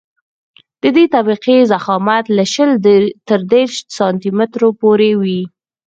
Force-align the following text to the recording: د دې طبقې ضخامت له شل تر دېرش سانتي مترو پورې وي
د 0.81 0.83
دې 0.95 1.05
طبقې 1.15 1.57
ضخامت 1.71 2.25
له 2.37 2.43
شل 2.53 2.71
تر 3.27 3.39
دېرش 3.53 3.75
سانتي 3.97 4.29
مترو 4.39 4.69
پورې 4.81 5.11
وي 5.21 5.41